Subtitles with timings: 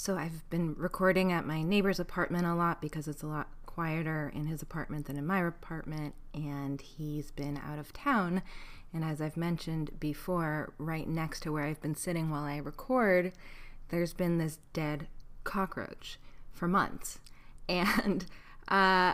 [0.00, 4.32] So I've been recording at my neighbor's apartment a lot because it's a lot quieter
[4.34, 8.40] in his apartment than in my apartment, and he's been out of town.
[8.94, 13.32] And as I've mentioned before, right next to where I've been sitting while I record,
[13.90, 15.06] there's been this dead
[15.44, 16.18] cockroach
[16.50, 17.20] for months.
[17.68, 18.24] And
[18.68, 19.12] uh,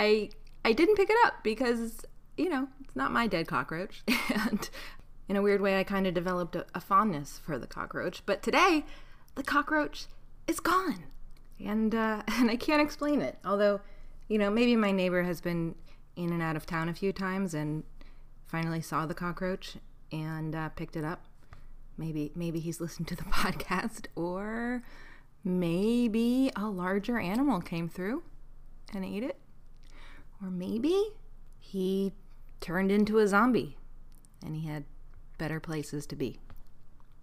[0.00, 0.30] I
[0.64, 2.04] I didn't pick it up because
[2.36, 4.02] you know it's not my dead cockroach,
[4.34, 4.68] and
[5.28, 8.26] in a weird way, I kind of developed a, a fondness for the cockroach.
[8.26, 8.84] But today,
[9.34, 10.06] the cockroach
[10.46, 11.04] is gone,
[11.64, 13.38] and uh, and I can't explain it.
[13.44, 13.80] Although,
[14.28, 15.74] you know, maybe my neighbor has been
[16.16, 17.84] in and out of town a few times and
[18.46, 19.76] finally saw the cockroach
[20.12, 21.24] and uh, picked it up.
[21.96, 24.82] Maybe maybe he's listened to the podcast, or
[25.44, 28.22] maybe a larger animal came through
[28.94, 29.38] and ate it.
[30.42, 31.12] Or maybe
[31.58, 32.12] he
[32.60, 33.76] turned into a zombie
[34.44, 34.84] and he had
[35.38, 36.38] better places to be.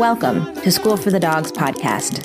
[0.00, 2.24] Welcome to School for the Dogs podcast.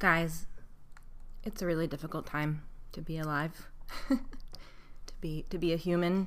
[0.00, 0.46] Guys,
[1.44, 3.68] it's a really difficult time to be alive.
[4.08, 4.18] to
[5.20, 6.26] be to be a human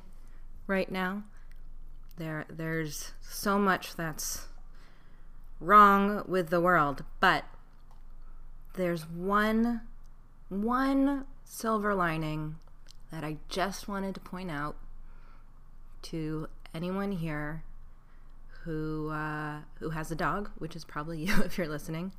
[0.66, 1.24] right now.
[2.16, 4.46] There there's so much that's
[5.60, 7.44] wrong with the world, but
[8.72, 9.82] there's one
[10.48, 12.56] one silver lining
[13.10, 14.76] that I just wanted to point out
[16.02, 17.64] to anyone here
[18.64, 22.12] who uh, who has a dog, which is probably you if you're listening.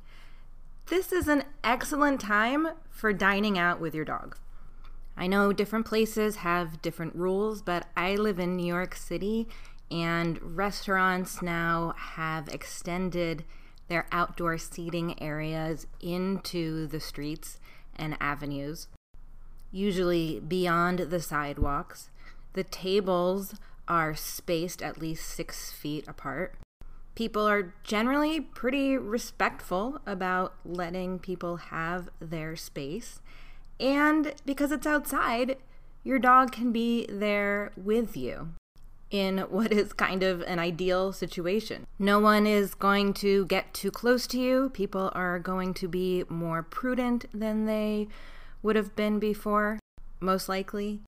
[0.86, 4.36] This is an excellent time for dining out with your dog.
[5.16, 9.46] I know different places have different rules, but I live in New York City
[9.90, 13.44] and restaurants now have extended
[13.88, 17.60] their outdoor seating areas into the streets
[17.94, 18.88] and avenues,
[19.72, 22.10] usually beyond the sidewalks.
[22.52, 23.54] The tables
[23.88, 26.54] are spaced at least six feet apart.
[27.14, 33.20] People are generally pretty respectful about letting people have their space.
[33.80, 35.56] And because it's outside,
[36.04, 38.50] your dog can be there with you
[39.10, 41.86] in what is kind of an ideal situation.
[41.98, 44.70] No one is going to get too close to you.
[44.70, 48.08] People are going to be more prudent than they
[48.62, 49.78] would have been before,
[50.20, 51.00] most likely.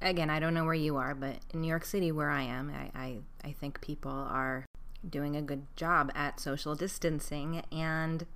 [0.00, 2.70] Again, I don't know where you are, but in New York City, where I am,
[2.70, 4.64] I, I, I think people are
[5.08, 7.62] doing a good job at social distancing.
[7.72, 8.26] And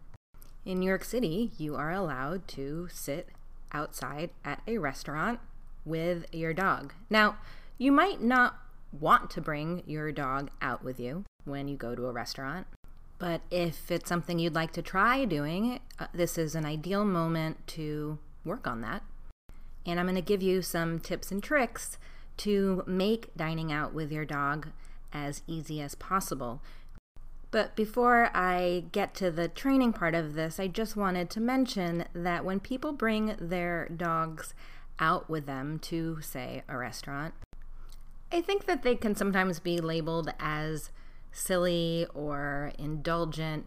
[0.64, 3.28] in New York City, you are allowed to sit
[3.72, 5.40] outside at a restaurant
[5.84, 6.94] with your dog.
[7.10, 7.36] Now,
[7.78, 8.58] you might not
[8.92, 12.66] want to bring your dog out with you when you go to a restaurant,
[13.18, 17.66] but if it's something you'd like to try doing, uh, this is an ideal moment
[17.68, 19.02] to work on that.
[19.84, 21.98] And I'm going to give you some tips and tricks
[22.38, 24.68] to make dining out with your dog
[25.12, 26.62] as easy as possible.
[27.50, 32.06] But before I get to the training part of this, I just wanted to mention
[32.14, 34.54] that when people bring their dogs
[34.98, 37.34] out with them to, say, a restaurant,
[38.32, 40.90] I think that they can sometimes be labeled as
[41.30, 43.66] silly or indulgent.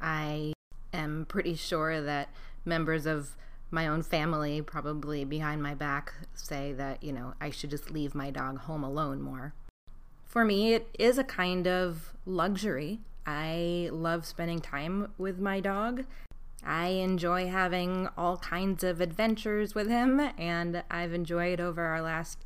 [0.00, 0.54] I
[0.92, 2.28] am pretty sure that
[2.64, 3.36] members of
[3.72, 8.14] my own family, probably behind my back, say that, you know, I should just leave
[8.14, 9.54] my dog home alone more.
[10.24, 13.00] For me, it is a kind of luxury.
[13.26, 16.04] I love spending time with my dog.
[16.64, 22.44] I enjoy having all kinds of adventures with him, and I've enjoyed over our last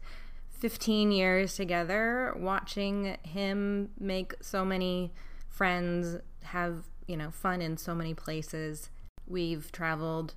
[0.50, 5.12] 15 years together watching him make so many
[5.48, 8.90] friends, have, you know, fun in so many places.
[9.26, 10.34] We've traveled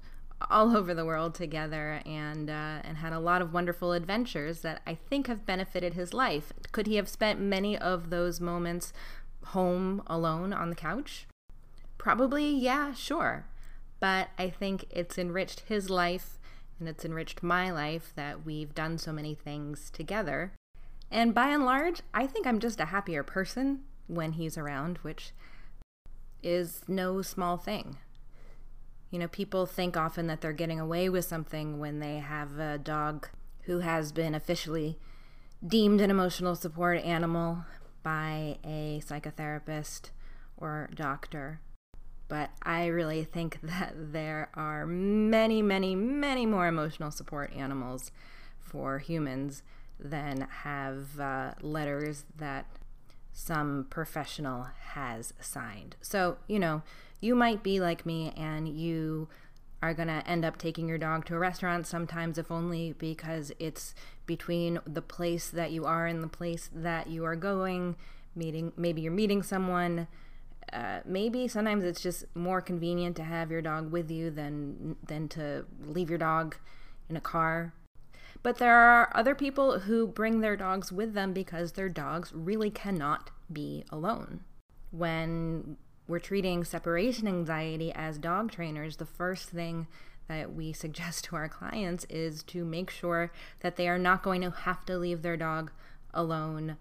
[0.49, 4.81] all over the world together and uh, and had a lot of wonderful adventures that
[4.87, 6.53] I think have benefited his life.
[6.71, 8.93] Could he have spent many of those moments
[9.45, 11.27] home alone on the couch?
[11.97, 13.45] Probably, yeah, sure.
[13.99, 16.39] But I think it's enriched his life
[16.79, 20.53] and it's enriched my life that we've done so many things together.
[21.11, 25.33] And by and large, I think I'm just a happier person when he's around, which
[26.41, 27.97] is no small thing.
[29.11, 32.77] You know, people think often that they're getting away with something when they have a
[32.77, 33.27] dog
[33.63, 34.97] who has been officially
[35.65, 37.65] deemed an emotional support animal
[38.03, 40.11] by a psychotherapist
[40.57, 41.59] or doctor.
[42.27, 48.11] But I really think that there are many, many, many more emotional support animals
[48.59, 49.63] for humans
[49.99, 52.67] than have uh, letters that
[53.33, 55.95] some professional has signed.
[56.01, 56.83] So, you know,
[57.19, 59.27] you might be like me and you
[59.81, 63.51] are going to end up taking your dog to a restaurant sometimes, if only because
[63.59, 63.95] it's
[64.25, 67.95] between the place that you are and the place that you are going.
[68.35, 70.07] Meeting, maybe you're meeting someone.
[70.71, 75.27] Uh, maybe sometimes it's just more convenient to have your dog with you than than
[75.27, 76.57] to leave your dog
[77.09, 77.73] in a car.
[78.43, 82.69] But there are other people who bring their dogs with them because their dogs really
[82.69, 84.41] cannot be alone.
[84.91, 85.77] When
[86.09, 89.87] we're treating separation anxiety as dog trainers, the first thing
[90.27, 94.41] that we suggest to our clients is to make sure that they are not going
[94.41, 95.71] to have to leave their dog
[96.13, 96.77] alone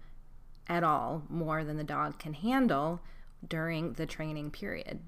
[0.67, 2.99] at all more than the dog can handle
[3.47, 4.99] during the training period.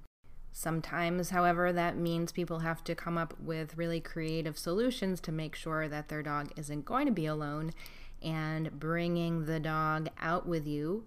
[0.53, 5.55] Sometimes, however, that means people have to come up with really creative solutions to make
[5.55, 7.71] sure that their dog isn't going to be alone
[8.21, 11.05] and bringing the dog out with you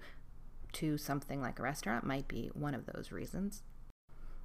[0.75, 3.63] to something like a restaurant might be one of those reasons.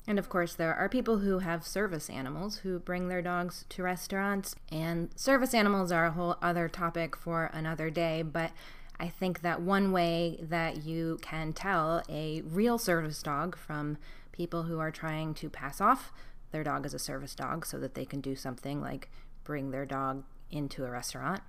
[0.07, 3.83] And of course, there are people who have service animals who bring their dogs to
[3.83, 4.55] restaurants.
[4.71, 8.51] And service animals are a whole other topic for another day, but
[8.99, 13.97] I think that one way that you can tell a real service dog from
[14.31, 16.11] people who are trying to pass off
[16.51, 19.09] their dog as a service dog so that they can do something like
[19.43, 21.41] bring their dog into a restaurant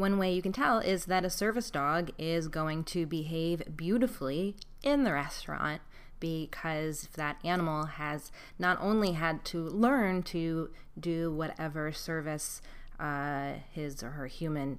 [0.00, 4.56] one way you can tell is that a service dog is going to behave beautifully
[4.82, 5.82] in the restaurant
[6.18, 12.60] because that animal has not only had to learn to do whatever service
[12.98, 14.78] uh, his or her human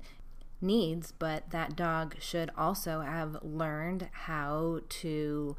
[0.59, 5.55] needs, but that dog should also have learned how to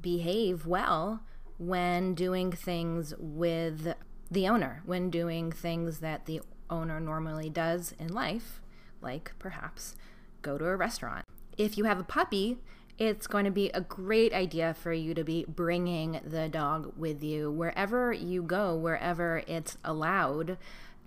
[0.00, 1.22] behave well
[1.58, 3.94] when doing things with
[4.30, 8.60] the owner, when doing things that the owner normally does in life
[9.02, 9.96] like perhaps
[10.42, 11.24] go to a restaurant.
[11.58, 12.58] If you have a puppy,
[12.98, 17.22] it's going to be a great idea for you to be bringing the dog with
[17.22, 20.58] you wherever you go, wherever it's allowed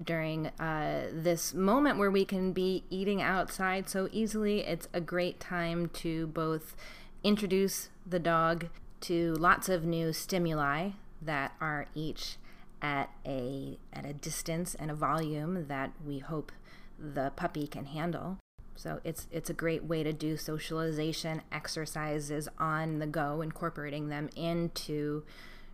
[0.04, 4.62] during uh, this moment where we can be eating outside so easily.
[4.62, 6.76] It's a great time to both
[7.24, 8.68] introduce the dog
[9.02, 10.92] to lots of new stimuli
[11.22, 12.38] that are each
[12.82, 16.52] at a at a distance and a volume that we hope
[17.00, 18.38] the puppy can handle.
[18.76, 24.30] So it's it's a great way to do socialization exercises on the go, incorporating them
[24.36, 25.24] into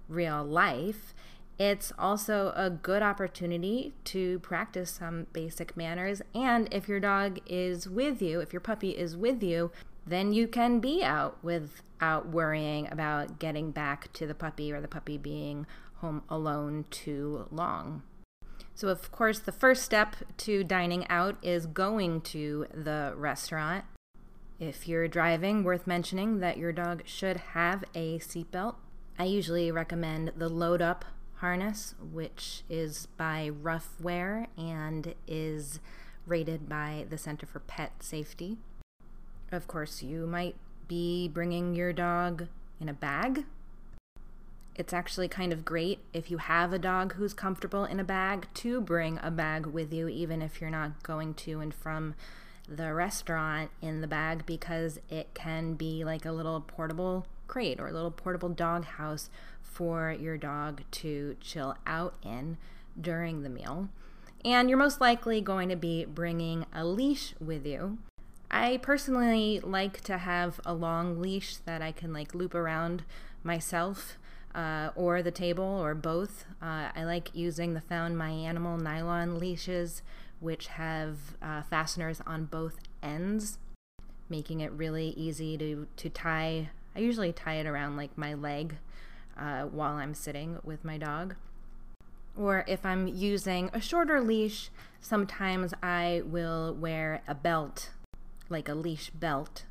[0.07, 1.13] real life.
[1.57, 6.21] It's also a good opportunity to practice some basic manners.
[6.33, 9.71] And if your dog is with you, if your puppy is with you,
[10.05, 14.87] then you can be out without worrying about getting back to the puppy or the
[14.87, 15.67] puppy being
[15.97, 18.01] home alone too long.
[18.81, 23.85] So, of course, the first step to dining out is going to the restaurant.
[24.59, 28.77] If you're driving, worth mentioning that your dog should have a seatbelt.
[29.19, 31.05] I usually recommend the load up
[31.35, 35.79] harness, which is by Ruffwear and is
[36.25, 38.57] rated by the Center for Pet Safety.
[39.51, 40.55] Of course, you might
[40.87, 42.47] be bringing your dog
[42.79, 43.45] in a bag
[44.75, 48.47] it's actually kind of great if you have a dog who's comfortable in a bag
[48.55, 52.15] to bring a bag with you, even if you're not going to and from
[52.67, 57.89] the restaurant in the bag, because it can be like a little portable crate or
[57.89, 59.29] a little portable dog house
[59.61, 62.57] for your dog to chill out in
[62.99, 63.89] during the meal.
[64.43, 67.97] And you're most likely going to be bringing a leash with you.
[68.49, 73.03] I personally like to have a long leash that I can like loop around
[73.43, 74.17] myself
[74.55, 76.45] uh, or the table or both.
[76.61, 80.01] Uh, I like using the Found My Animal nylon leashes,
[80.39, 83.57] which have uh, fasteners on both ends,
[84.29, 86.69] making it really easy to, to tie.
[86.95, 88.75] I usually tie it around like my leg
[89.37, 91.35] uh, while I'm sitting with my dog.
[92.37, 94.69] Or if I'm using a shorter leash,
[95.01, 97.89] sometimes I will wear a belt,
[98.49, 99.65] like a leash belt,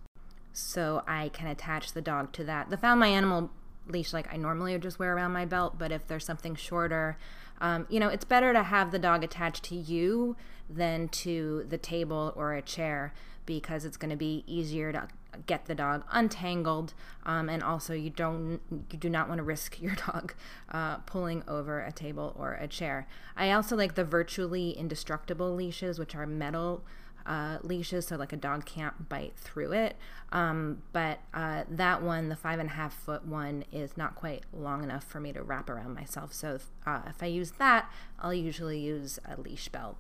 [0.53, 2.71] so I can attach the dog to that.
[2.71, 3.51] The Found My Animal
[3.91, 7.17] leash like I normally would just wear around my belt, but if there's something shorter,
[7.61, 10.37] um, you know, it's better to have the dog attached to you
[10.69, 13.13] than to the table or a chair
[13.45, 15.09] because it's going to be easier to
[15.47, 16.93] get the dog untangled
[17.25, 20.35] um, and also you don't you do not want to risk your dog
[20.71, 23.07] uh, pulling over a table or a chair.
[23.37, 26.85] I also like the virtually indestructible leashes which are metal
[27.27, 29.97] uh, leashes, so like a dog can't bite through it.
[30.33, 34.45] Um, but uh, that one, the five and a half foot one, is not quite
[34.53, 36.33] long enough for me to wrap around myself.
[36.33, 39.97] So if, uh, if I use that, I'll usually use a leash belt.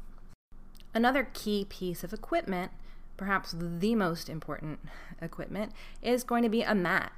[0.94, 2.72] Another key piece of equipment,
[3.16, 4.80] perhaps the most important
[5.20, 5.72] equipment,
[6.02, 7.12] is going to be a mat.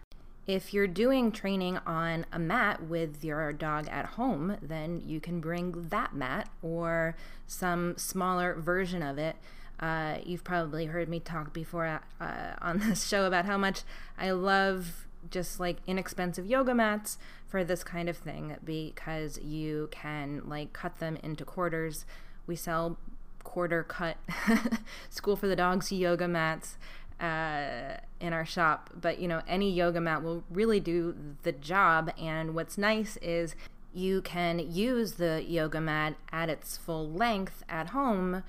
[0.47, 5.41] If you're doing training on a mat with your dog at home, then you can
[5.41, 7.15] bring that mat or
[7.47, 9.37] some smaller version of it.
[9.83, 12.29] Uh, you've probably heard me talk before uh,
[12.63, 13.83] on this show about how much
[14.17, 20.43] I love just like inexpensive yoga mats for this kind of thing because you can
[20.47, 22.05] like cut them into quarters.
[22.47, 22.97] We sell
[23.43, 24.17] quarter cut
[25.11, 26.77] school for the dogs yoga mats
[27.21, 32.13] uh, in our shop, but you know, any yoga mat will really do the job.
[32.19, 33.55] And what's nice is
[33.93, 38.43] you can use the yoga mat at its full length at home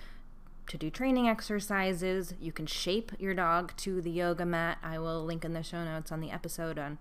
[0.67, 2.33] to do training exercises.
[2.39, 4.77] You can shape your dog to the yoga mat.
[4.83, 6.99] I will link in the show notes on the episode on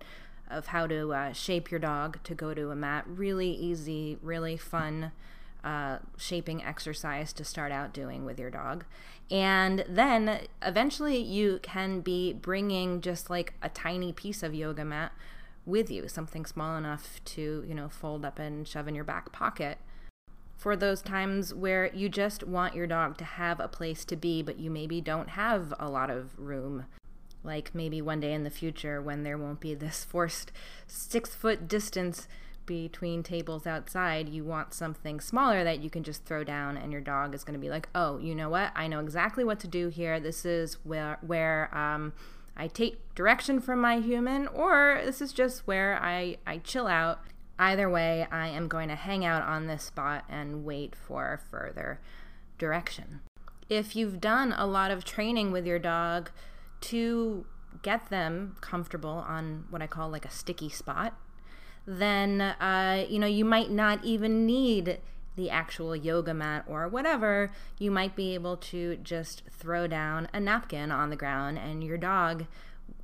[0.49, 3.05] of how to uh, shape your dog to go to a mat.
[3.07, 5.11] Really easy, really fun
[5.63, 8.85] uh, shaping exercise to start out doing with your dog.
[9.31, 15.13] And then eventually you can be bringing just like a tiny piece of yoga mat
[15.65, 19.31] with you, something small enough to, you know, fold up and shove in your back
[19.31, 19.77] pocket
[20.63, 24.41] for those times where you just want your dog to have a place to be,
[24.41, 26.85] but you maybe don't have a lot of room.
[27.43, 30.53] Like maybe one day in the future when there won't be this forced
[30.87, 32.29] six foot distance
[32.65, 37.01] between tables outside, you want something smaller that you can just throw down, and your
[37.01, 38.71] dog is going to be like, "Oh, you know what?
[38.73, 40.17] I know exactly what to do here.
[40.17, 42.13] This is where where um,
[42.55, 47.19] I take direction from my human, or this is just where I I chill out."
[47.59, 51.99] Either way, I am going to hang out on this spot and wait for further
[52.57, 53.21] direction.
[53.69, 56.31] If you've done a lot of training with your dog
[56.81, 57.45] to
[57.81, 61.15] get them comfortable on what I call like a sticky spot,
[61.85, 64.99] then uh, you know you might not even need
[65.35, 67.51] the actual yoga mat or whatever.
[67.79, 71.97] You might be able to just throw down a napkin on the ground, and your
[71.97, 72.45] dog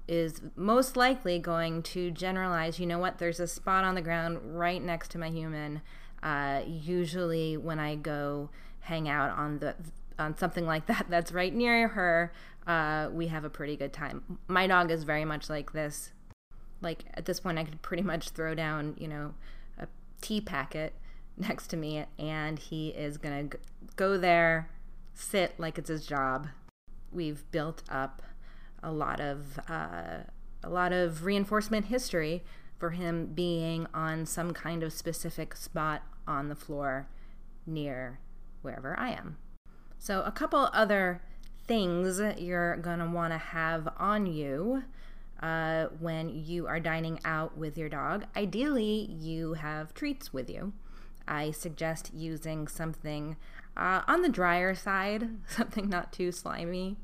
[0.10, 2.80] is most likely going to generalize.
[2.80, 3.20] You know what?
[3.20, 5.82] There's a spot on the ground right next to my human.
[6.24, 8.50] Uh, usually, when I go
[8.82, 9.76] hang out on the
[10.18, 12.34] on something like that that's right near her,
[12.66, 14.40] uh, we have a pretty good time.
[14.48, 16.12] My dog is very much like this
[16.82, 19.34] like at this point I could pretty much throw down, you know,
[19.78, 19.88] a
[20.22, 20.94] tea packet
[21.38, 23.58] next to me and he is to
[23.96, 24.70] go there,
[25.14, 26.48] sit like it's his job.
[27.12, 28.22] We've built up
[28.84, 30.24] a lot of uh,
[30.64, 32.44] a lot of reinforcement history
[32.78, 37.08] for him being on some kind of specific spot on the floor
[37.66, 38.20] near
[38.62, 39.38] wherever I am.
[39.98, 41.22] So a couple other
[41.68, 44.84] things you're to want to have on you
[45.42, 48.26] uh, when you are dining out with your dog.
[48.36, 50.74] Ideally, you have treats with you.
[51.28, 53.38] I suggest using something
[53.78, 56.98] uh, on the drier side, something not too slimy.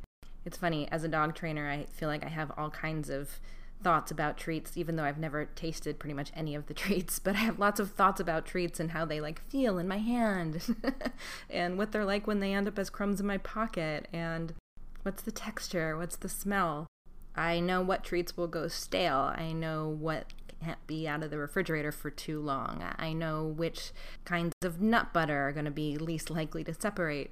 [0.46, 3.40] It's funny, as a dog trainer, I feel like I have all kinds of
[3.84, 7.20] thoughts about treats, even though I've never tasted pretty much any of the treats.
[7.20, 9.98] But I have lots of thoughts about treats and how they like feel in my
[9.98, 10.76] hand,
[11.50, 14.54] and what they're like when they end up as crumbs in my pocket, and
[15.04, 16.88] what's the texture, what's the smell.
[17.36, 19.34] I know what treats will go stale.
[19.36, 20.32] I know what
[20.64, 22.84] can't be out of the refrigerator for too long.
[22.98, 23.92] I know which
[24.24, 27.32] kinds of nut butter are going to be least likely to separate.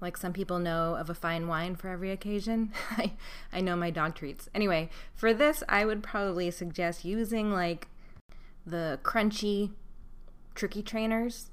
[0.00, 2.72] Like some people know of a fine wine for every occasion.
[2.90, 3.12] I,
[3.52, 4.48] I know my dog treats.
[4.54, 7.88] Anyway, for this, I would probably suggest using like
[8.66, 9.70] the crunchy
[10.54, 11.50] tricky trainers.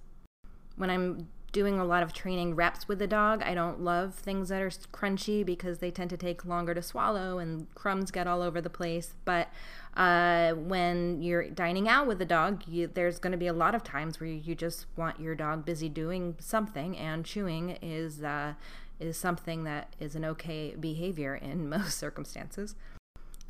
[0.76, 3.42] When I'm doing a lot of training reps with the dog.
[3.44, 7.38] I don't love things that are crunchy because they tend to take longer to swallow
[7.38, 9.14] and crumbs get all over the place.
[9.24, 9.48] But
[9.96, 13.76] uh, when you're dining out with the dog, you, there's going to be a lot
[13.76, 18.56] of times where you just want your dog busy doing something, and chewing is uh,
[19.00, 22.76] is something that is an okay behavior in most circumstances.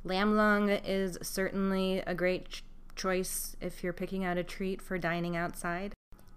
[0.03, 2.63] Lamb lung is certainly a great ch-
[2.98, 5.93] choice if you're picking out a treat for dining outside.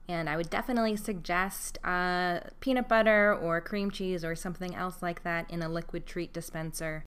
[0.09, 5.25] And I would definitely suggest uh, peanut butter or cream cheese or something else like
[5.25, 7.05] that in a liquid treat dispenser.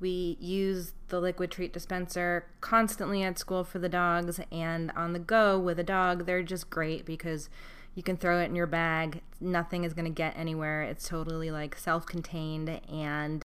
[0.00, 5.18] We use the liquid treat dispenser constantly at school for the dogs and on the
[5.18, 6.26] go with a dog.
[6.26, 7.48] They're just great because
[7.94, 9.22] you can throw it in your bag.
[9.40, 10.82] Nothing is going to get anywhere.
[10.82, 13.42] It's totally like self contained and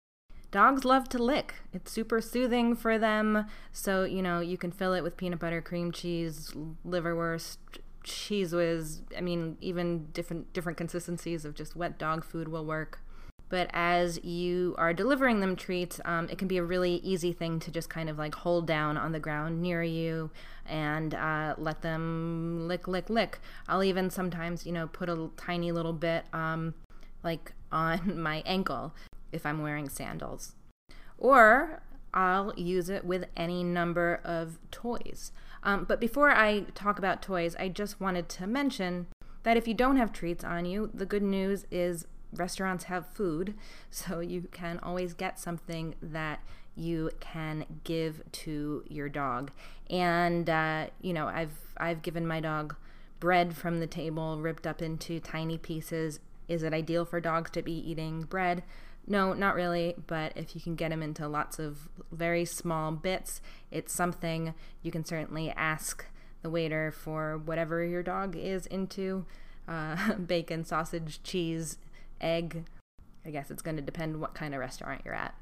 [0.51, 1.55] dogs love to lick.
[1.73, 3.47] It's super soothing for them.
[3.73, 6.53] So, you know, you can fill it with peanut butter, cream cheese,
[6.87, 7.59] liverwurst,
[8.09, 9.03] Cheez Whiz.
[9.17, 13.01] I mean, even different different consistencies of just wet dog food will work.
[13.51, 17.61] But as you are delivering them treats, um, it can be a really easy thing
[17.61, 20.31] to just kind of like hold down on the ground near you
[20.67, 23.41] and uh, let them lick, lick, lick.
[23.67, 26.75] I'll even sometimes, you know, put a tiny little bit um,
[27.25, 28.95] like on my ankle
[29.33, 30.55] if I'm wearing sandals.
[31.17, 35.33] Or I'll use it with any number of toys.
[35.63, 39.07] Um, but before I talk about toys, I just wanted to mention
[39.43, 43.55] that if you don't have treats on you, the good news is restaurants have food,
[43.91, 46.41] so you can always get something that
[46.77, 49.51] you can give to your dog.
[49.91, 52.77] And uh, you know, I've I've given my dog
[53.21, 56.21] bread from the table, ripped up into tiny pieces.
[56.47, 58.63] Is it ideal for dogs to be eating bread?
[59.11, 63.41] No, not really, but if you can get them into lots of very small bits,
[63.71, 66.05] it's something you can certainly ask
[66.43, 69.25] the waiter for whatever your dog is into
[69.67, 71.79] uh, bacon, sausage, cheese,
[72.21, 72.67] egg.
[73.25, 75.35] I guess it's going to depend what kind of restaurant you're at.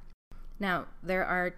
[0.61, 1.57] Now, there are,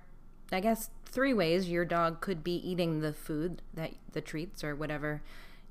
[0.50, 4.75] I guess, three ways your dog could be eating the food, that the treats or
[4.75, 5.23] whatever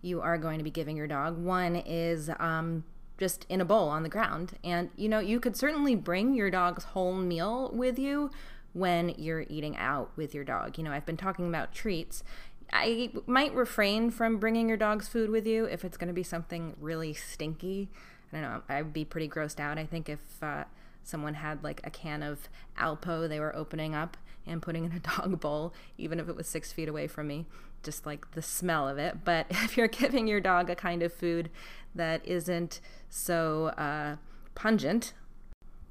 [0.03, 1.37] you are going to be giving your dog.
[1.37, 2.83] One is um,
[3.17, 4.53] just in a bowl on the ground.
[4.63, 8.29] And, you know, you could certainly bring your dog's whole meal with you
[8.73, 10.77] when you're eating out with your dog.
[10.77, 12.23] You know, I've been talking about treats.
[12.71, 16.23] I might refrain from bringing your dog's food with you if it's going to be
[16.23, 17.89] something really stinky.
[18.31, 18.61] I don't know.
[18.67, 19.77] I'd be pretty grossed out.
[19.77, 20.65] I think if uh,
[21.07, 24.99] someone had like a can of Alpo they were opening up and putting in a
[24.99, 27.45] dog bowl, even if it was six feet away from me,
[27.83, 29.23] just like the smell of it.
[29.23, 31.49] But if you're giving your dog a kind of food
[31.93, 34.17] that isn't so uh,
[34.55, 35.13] pungent,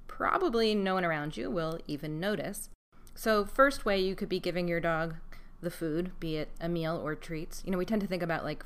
[0.07, 2.71] probably no one around you will even notice.
[3.15, 5.17] So, first way you could be giving your dog
[5.63, 7.63] the food, be it a meal or treats.
[7.65, 8.65] You know, we tend to think about like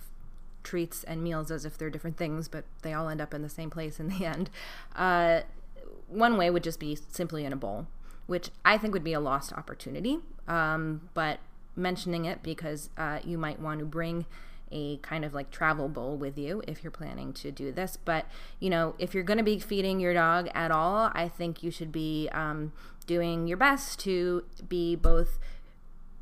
[0.63, 3.49] treats and meals as if they're different things, but they all end up in the
[3.49, 4.51] same place in the end.
[4.95, 5.43] Uh,
[6.11, 7.87] one way would just be simply in a bowl,
[8.27, 10.19] which I think would be a lost opportunity.
[10.49, 11.39] Um, but
[11.77, 14.27] mentioning it because uh, you might want to bring
[14.73, 17.97] a kind of like travel bowl with you if you're planning to do this.
[17.97, 18.27] But,
[18.59, 21.71] you know, if you're going to be feeding your dog at all, I think you
[21.71, 22.73] should be um,
[23.07, 25.39] doing your best to be both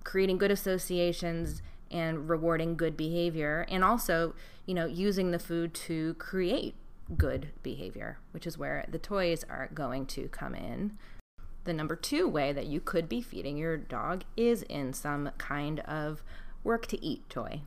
[0.04, 1.60] creating good associations
[1.90, 4.34] and rewarding good behavior and also,
[4.66, 6.74] you know, using the food to create
[7.16, 10.98] good behavior, which is where the toys are going to come in.
[11.64, 15.80] The number two way that you could be feeding your dog is in some kind
[15.80, 16.22] of
[16.64, 17.62] work to eat toy.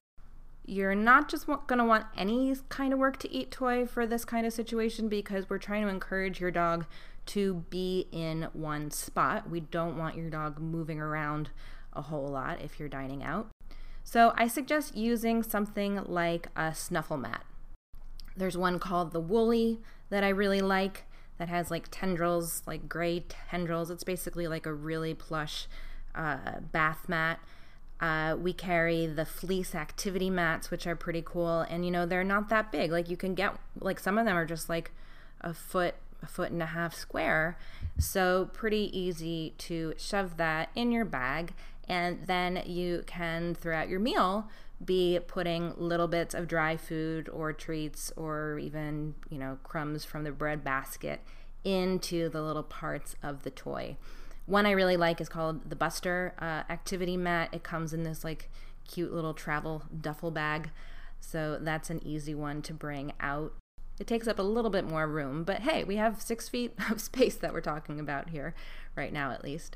[0.66, 4.26] You're not just going to want any kind of work to eat toy for this
[4.26, 6.86] kind of situation because we're trying to encourage your dog
[7.28, 9.50] to be in one spot.
[9.50, 11.50] We don't want your dog moving around
[11.94, 13.50] a whole lot if you're dining out.
[14.04, 17.46] So I suggest using something like a snuffle mat.
[18.36, 21.06] There's one called the Woolly that I really like
[21.38, 23.90] that has like tendrils, like gray tendrils.
[23.90, 25.68] It's basically like a really plush
[26.14, 27.40] uh, bath mat.
[28.00, 32.24] Uh, we carry the fleece activity mats, which are pretty cool, and you know they're
[32.24, 32.92] not that big.
[32.92, 34.92] Like you can get like some of them are just like
[35.42, 37.58] a foot, a foot and a half square,
[38.00, 41.54] so pretty easy to shove that in your bag,
[41.92, 44.48] and then you can throughout your meal
[44.84, 50.24] be putting little bits of dry food or treats or even, you know, crumbs from
[50.24, 51.20] the bread basket
[51.66, 53.98] into the little parts of the toy.
[54.46, 57.50] One I really like is called the Buster uh, Activity Mat.
[57.52, 58.50] It comes in this like
[58.88, 60.70] cute little travel duffel bag.
[61.20, 63.52] So that's an easy one to bring out.
[64.00, 67.02] It takes up a little bit more room, but hey, we have six feet of
[67.02, 68.56] space that we're talking about here,
[68.96, 69.76] right now at least.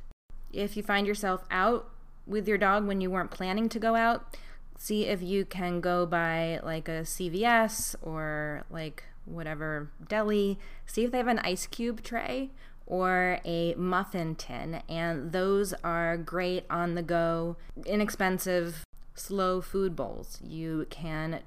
[0.53, 1.91] If you find yourself out
[2.27, 4.37] with your dog when you weren't planning to go out,
[4.77, 11.11] see if you can go by like a CVS or like whatever deli, see if
[11.11, 12.51] they have an ice cube tray
[12.85, 14.81] or a muffin tin.
[14.87, 18.83] And those are great on the go, inexpensive,
[19.15, 20.39] slow food bowls.
[20.43, 21.41] You can,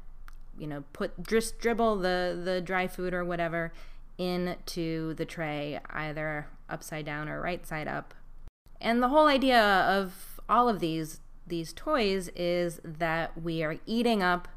[0.59, 3.73] you know, put just dribble the, the dry food or whatever
[4.17, 8.14] into the tray, either upside down or right side up.
[8.81, 14.23] And the whole idea of all of these these toys is that we are eating
[14.23, 14.49] up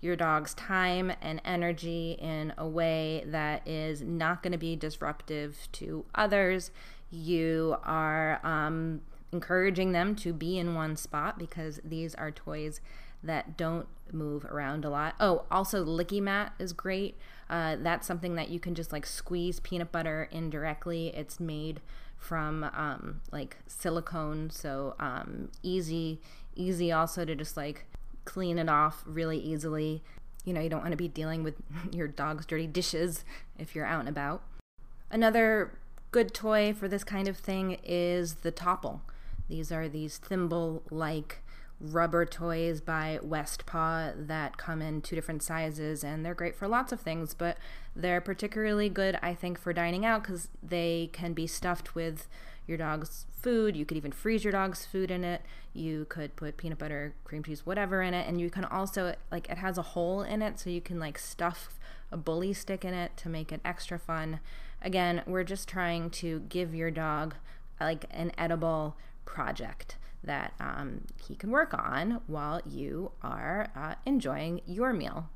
[0.00, 5.68] your dog's time and energy in a way that is not going to be disruptive
[5.72, 6.70] to others.
[7.10, 9.00] You are um,
[9.32, 12.80] encouraging them to be in one spot because these are toys
[13.22, 15.14] that don't move around a lot.
[15.18, 17.16] Oh, also, LickiMat is great.
[17.48, 21.08] Uh, that's something that you can just like squeeze peanut butter indirectly.
[21.08, 21.80] It's made
[22.26, 26.20] from um, like silicone, so um, easy,
[26.56, 27.84] easy also to just like
[28.24, 30.02] clean it off really easily.
[30.44, 31.54] You know, you don't want to be dealing with
[31.92, 33.24] your dog's dirty dishes
[33.58, 34.42] if you're out and about.
[35.10, 35.78] Another
[36.10, 39.02] good toy for this kind of thing is the Topple.
[39.48, 41.42] These are these thimble like
[41.80, 46.66] rubber toys by West Paw that come in two different sizes and they're great for
[46.66, 47.58] lots of things, but
[47.94, 52.28] they're particularly good, I think, for dining out because they can be stuffed with
[52.66, 53.76] your dog's food.
[53.76, 55.42] You could even freeze your dog's food in it.
[55.72, 58.26] You could put peanut butter, cream cheese, whatever in it.
[58.26, 61.18] And you can also, like, it has a hole in it so you can, like,
[61.18, 61.78] stuff
[62.10, 64.40] a bully stick in it to make it extra fun.
[64.82, 67.34] Again, we're just trying to give your dog,
[67.80, 74.60] like, an edible project that um, he can work on while you are uh, enjoying
[74.66, 75.30] your meal.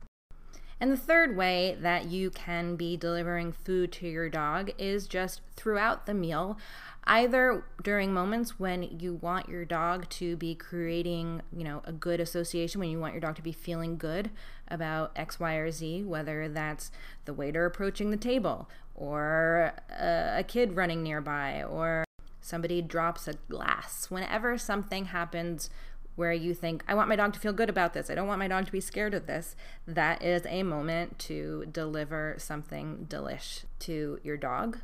[0.81, 5.43] And the third way that you can be delivering food to your dog is just
[5.55, 6.59] throughout the meal,
[7.05, 12.19] either during moments when you want your dog to be creating, you know, a good
[12.19, 14.31] association, when you want your dog to be feeling good
[14.69, 16.91] about X, Y, or Z, whether that's
[17.27, 22.05] the waiter approaching the table or a, a kid running nearby or
[22.41, 25.71] somebody drops a glass, whenever something happens
[26.17, 28.41] where you think, I want my dog to feel good about this, I don't want
[28.41, 33.65] my dog to be scared of this, that is a moment to deliver something delish
[33.81, 34.79] to your dog.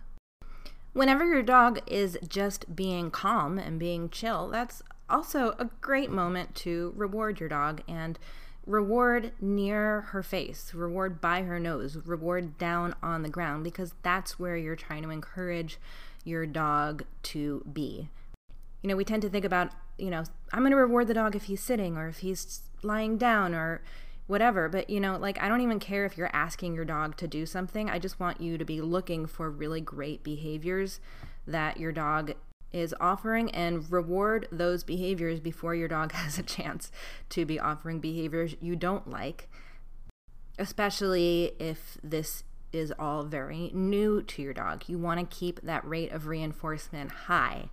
[0.92, 6.54] Whenever your dog is just being calm and being chill, that's also a great moment
[6.54, 8.18] to reward your dog and
[8.64, 14.38] reward near her face, reward by her nose, reward down on the ground, because that's
[14.38, 15.78] where you're trying to encourage
[16.26, 18.08] your dog to be.
[18.82, 21.34] You know, we tend to think about, you know, I'm going to reward the dog
[21.34, 23.82] if he's sitting or if he's lying down or
[24.26, 24.68] whatever.
[24.68, 27.46] But, you know, like, I don't even care if you're asking your dog to do
[27.46, 27.88] something.
[27.88, 31.00] I just want you to be looking for really great behaviors
[31.46, 32.34] that your dog
[32.72, 36.90] is offering and reward those behaviors before your dog has a chance
[37.30, 39.48] to be offering behaviors you don't like,
[40.58, 44.84] especially if this is all very new to your dog.
[44.86, 47.70] You want to keep that rate of reinforcement high.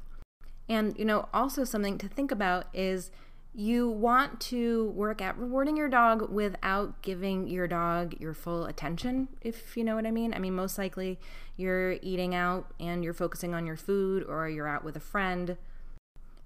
[0.69, 3.12] And, you know, also something to think about is
[3.53, 9.27] you want to work at rewarding your dog without giving your dog your full attention,
[9.41, 10.34] if you know what I mean.
[10.34, 11.19] I mean, most likely
[11.56, 15.58] you're eating out and you're focusing on your food or you're out with a friend.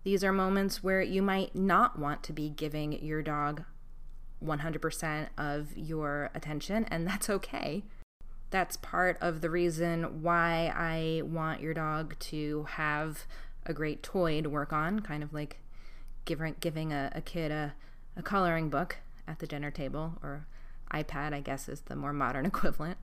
[0.03, 3.63] These are moments where you might not want to be giving your dog
[4.43, 7.83] 100% of your attention, and that's okay
[8.49, 13.25] that's part of the reason why I want your dog to have
[13.65, 15.57] a great toy to work on, kind of like
[16.25, 17.73] giving giving a, a kid a,
[18.15, 20.45] a coloring book at the dinner table or
[20.93, 22.97] iPad, I guess is the more modern equivalent.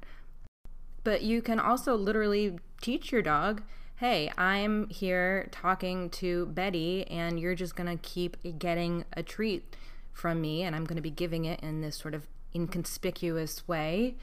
[1.02, 3.62] But you can also literally teach your dog,
[3.96, 9.76] hey, I'm here talking to Betty, and you're just going to keep getting a treat
[10.14, 14.16] from me, and I'm going to be giving it in this sort of inconspicuous way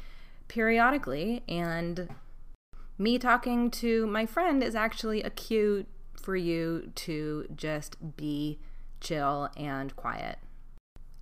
[0.51, 1.43] periodically.
[1.47, 2.09] And
[2.97, 8.59] me talking to my friend is actually a cue for you to just be
[8.99, 10.39] chill and quiet.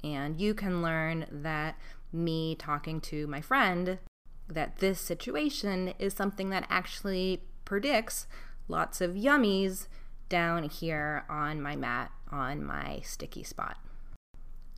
[0.03, 1.77] And you can learn that
[2.11, 3.99] me talking to my friend,
[4.47, 8.25] that this situation is something that actually predicts
[8.67, 9.87] lots of yummies
[10.27, 13.77] down here on my mat on my sticky spot.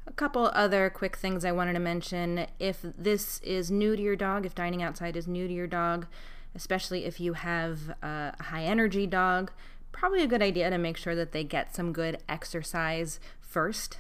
[0.08, 2.48] A couple other quick things I wanted to mention.
[2.60, 6.08] If this is new to your dog, if dining outside is new to your dog,
[6.56, 9.52] especially if you have a high energy dog,
[9.92, 13.98] probably a good idea to make sure that they get some good exercise first.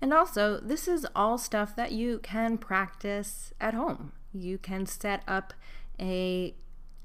[0.00, 4.12] And also, this is all stuff that you can practice at home.
[4.32, 5.54] You can set up
[6.00, 6.54] a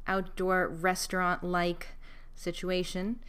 [0.07, 1.89] outdoor restaurant like
[2.33, 3.19] situation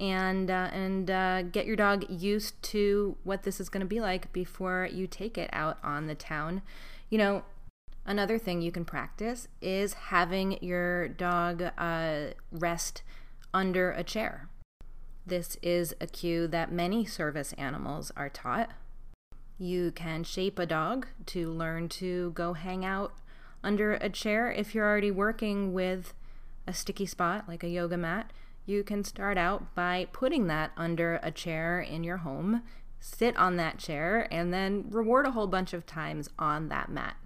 [0.00, 4.00] and uh, and uh, get your dog used to what this is going to be
[4.00, 6.62] like before you take it out on the town.
[7.10, 7.42] You know,
[8.06, 13.02] another thing you can practice is having your dog uh, rest
[13.52, 14.48] under a chair.
[15.26, 18.70] This is a cue that many service animals are taught.
[19.58, 23.12] You can shape a dog to learn to go hang out
[23.62, 26.14] under a chair if you're already working with
[26.66, 28.32] a sticky spot like a yoga mat
[28.66, 32.62] you can start out by putting that under a chair in your home,
[32.98, 37.16] sit on that chair, and then reward a whole bunch of times on that mat.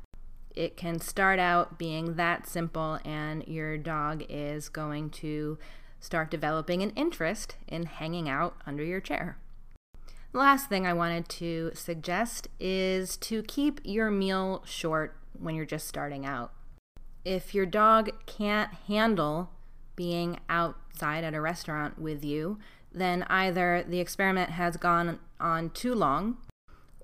[0.54, 5.58] It can start out being that simple, and your dog is going to
[5.98, 9.38] start developing an interest in hanging out under your chair.
[10.32, 15.64] The last thing I wanted to suggest is to keep your meal short when you're
[15.64, 16.52] just starting out.
[17.24, 19.50] If your dog can't handle
[19.96, 22.58] being outside at a restaurant with you,
[22.92, 26.38] then either the experiment has gone on too long,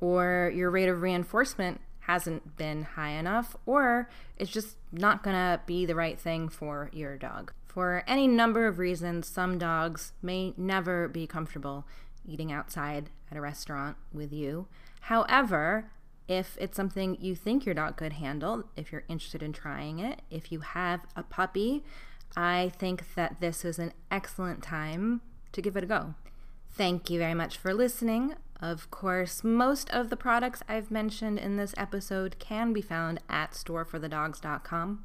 [0.00, 5.85] or your rate of reinforcement hasn't been high enough, or it's just not gonna be
[5.85, 7.53] the right thing for your dog.
[7.66, 11.87] For any number of reasons, some dogs may never be comfortable
[12.26, 14.66] eating outside at a restaurant with you.
[15.03, 15.90] However,
[16.26, 20.22] if it's something you think your dog could handle, if you're interested in trying it,
[20.31, 21.85] if you have a puppy,
[22.37, 25.21] I think that this is an excellent time
[25.53, 26.14] to give it a go.
[26.71, 28.35] Thank you very much for listening.
[28.61, 33.53] Of course, most of the products I've mentioned in this episode can be found at
[33.53, 35.05] storeforthedogs.com.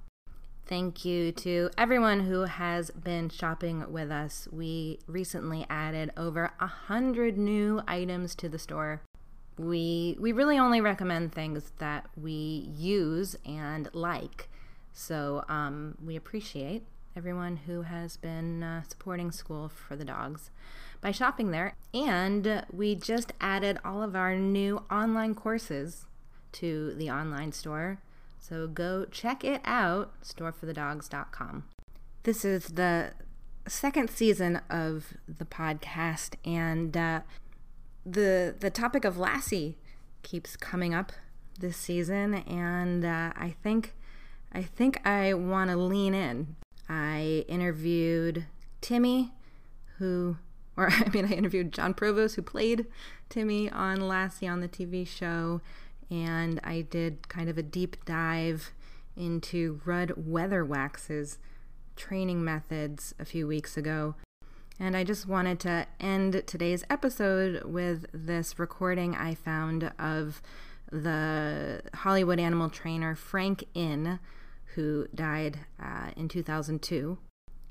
[0.67, 4.47] Thank you to everyone who has been shopping with us.
[4.51, 9.01] We recently added over a hundred new items to the store.
[9.57, 14.49] We we really only recommend things that we use and like.
[14.91, 16.83] So um, we appreciate
[17.15, 20.51] everyone who has been uh, supporting School for the Dogs
[21.01, 21.75] by shopping there.
[21.93, 26.07] And we just added all of our new online courses
[26.53, 27.99] to the online store.
[28.39, 31.63] So go check it out, storeforthedogs.com.
[32.23, 33.13] This is the
[33.67, 37.21] second season of the podcast, and uh,
[38.05, 39.77] the the topic of Lassie
[40.23, 41.11] keeps coming up
[41.59, 43.93] this season, and uh, I think
[44.51, 46.55] I think I want to lean in.
[46.87, 48.45] I interviewed
[48.81, 49.31] Timmy,
[49.97, 50.37] who
[50.77, 52.85] or I mean, I interviewed John Provost, who played
[53.29, 55.61] Timmy on Lassie on the TV show,
[56.09, 58.71] and I did kind of a deep dive
[59.15, 61.37] into Rudd Weatherwax's
[61.95, 64.15] training methods a few weeks ago.
[64.77, 70.41] And I just wanted to end today's episode with this recording I found of
[70.91, 74.19] the Hollywood animal trainer Frank Inn,
[74.75, 77.17] who died uh, in 2002.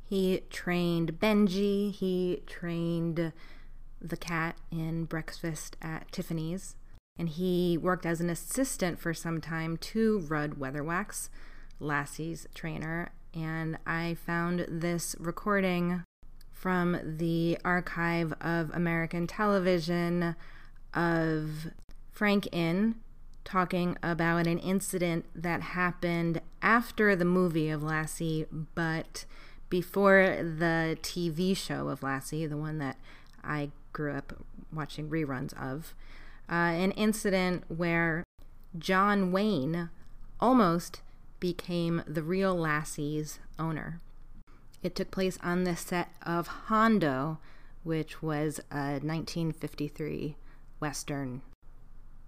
[0.07, 3.33] He trained Benji, he trained
[4.01, 6.77] the cat in Breakfast at Tiffany's,
[7.19, 11.29] and he worked as an assistant for some time to Rudd Weatherwax,
[11.81, 13.13] Lassie's trainer.
[13.33, 16.05] And I found this recording
[16.53, 20.37] from the archive of American television
[20.93, 21.71] of
[22.11, 22.97] Frank Inn
[23.45, 29.25] talking about an incident that happened after the movie of Lassie, but
[29.69, 32.97] before the TV show of Lassie, the one that
[33.43, 34.33] I grew up
[34.73, 35.95] watching reruns of,
[36.51, 38.25] uh, an incident where
[38.79, 39.91] John Wayne
[40.41, 41.03] almost
[41.41, 44.01] became the real Lassie's owner.
[44.83, 47.39] It took place on the set of Hondo,
[47.83, 50.37] which was a 1953
[50.81, 51.43] Western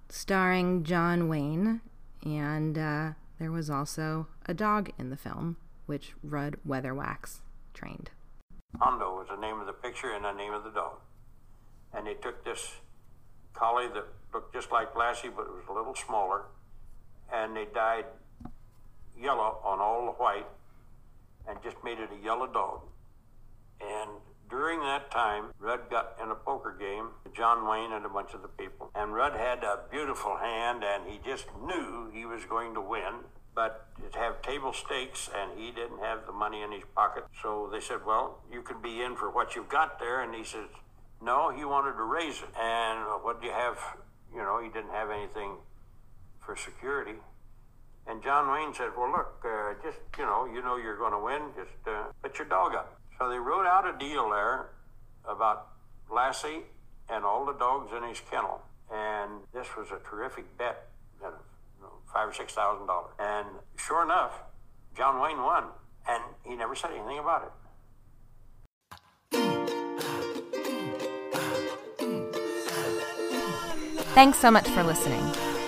[0.09, 1.81] starring John Wayne,
[2.25, 7.41] and uh, there was also a dog in the film which Rudd Weatherwax
[7.75, 8.11] trained.
[8.81, 10.99] Hondo was the name of the picture and the name of the dog.
[11.95, 12.75] And they took this
[13.55, 16.43] collie that looked just like Lassie, but it was a little smaller,
[17.33, 18.05] and they dyed
[19.19, 20.47] yellow on all the white
[21.49, 22.83] and just made it a yellow dog.
[23.81, 24.11] And
[24.49, 28.35] during that time, Rudd got in a poker game with John Wayne and a bunch
[28.35, 28.91] of the people.
[28.95, 33.25] And Rudd had a beautiful hand, and he just knew he was going to win
[33.57, 37.25] but it have table stakes and he didn't have the money in his pocket.
[37.43, 40.21] So they said, well, you could be in for what you've got there.
[40.21, 40.69] And he says,
[41.23, 42.53] no, he wanted to raise it.
[42.55, 43.79] And what do you have?
[44.31, 45.57] You know, he didn't have anything
[46.45, 47.15] for security.
[48.07, 51.19] And John Wayne said, well, look, uh, just, you know, you know you're going to
[51.19, 51.43] win.
[51.57, 52.96] Just uh, put your dog up.
[53.19, 54.71] So they wrote out a deal there
[55.29, 55.69] about
[56.11, 56.63] Lassie
[57.09, 58.61] and all the dogs in his kennel.
[58.93, 60.89] And this was a terrific bet
[62.13, 63.13] five or six thousand dollars.
[63.19, 64.33] And sure enough,
[64.97, 65.65] John Wayne won,
[66.09, 67.53] and he never said anything about it.
[74.15, 75.23] Thanks so much for listening.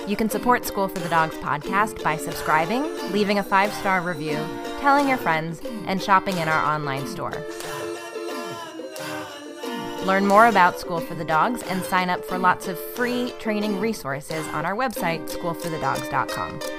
[0.06, 4.38] You can support School for the Dogs podcast by subscribing, leaving a five star review,
[4.80, 7.34] telling your friends, and shopping in our online store.
[10.04, 13.78] Learn more about School for the Dogs and sign up for lots of free training
[13.80, 16.77] resources on our website, schoolforthedogs.com.